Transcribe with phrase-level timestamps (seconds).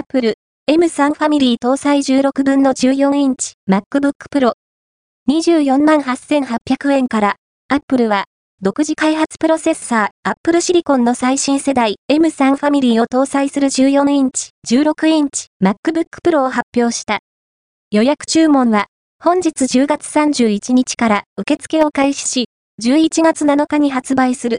[0.00, 0.32] Apple
[0.66, 4.52] M3 ファミリー搭載16分の14インチ MacBook Pro
[5.28, 7.36] 248,800円から
[7.68, 8.24] Apple は
[8.62, 17.20] 独自開発プロセッサー Apple Silicon の最新世代 M3 ファミリーを搭載する14インチ、16インチ MacBook Pro を発表した。
[17.90, 18.86] 予約注文は
[19.22, 22.44] 本日10月31日から受付を開始し、
[22.82, 24.58] 11月7日に発売する。